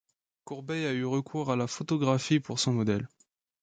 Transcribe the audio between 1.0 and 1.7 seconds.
recours à la